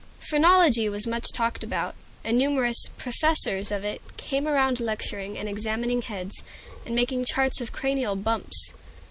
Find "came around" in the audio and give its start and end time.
4.17-4.79